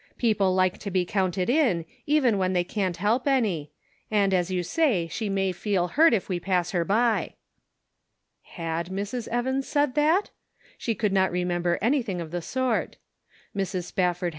People 0.17 0.55
like 0.55 0.79
to 0.79 0.89
be 0.89 1.05
counted 1.05 1.47
in, 1.47 1.85
even 2.07 2.39
when 2.39 2.53
they 2.53 2.63
can't 2.63 2.97
help 2.97 3.27
any; 3.27 3.71
and, 4.09 4.33
as 4.33 4.49
you 4.49 4.63
say, 4.63 5.07
she 5.07 5.29
may 5.29 5.51
feel 5.51 5.89
hurt 5.89 6.11
if 6.11 6.27
we 6.27 6.39
pass 6.39 6.71
her 6.71 6.83
by." 6.83 7.35
Had 8.41 8.89
Mrs. 8.89 9.27
Evans 9.27 9.67
said 9.67 9.93
that? 9.93 10.31
She 10.75 10.95
could 10.95 11.13
not 11.13 11.29
remember 11.29 11.77
anything 11.83 12.19
of 12.19 12.31
the 12.31 12.41
sort. 12.41 12.97
Mrs. 13.55 13.83
Spafford 13.83 13.89
68 13.89 13.91
The 13.93 14.01
Pocket 14.01 14.19
Measure. 14.21 14.29